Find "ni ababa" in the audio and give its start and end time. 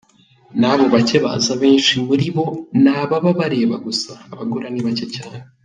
2.81-3.29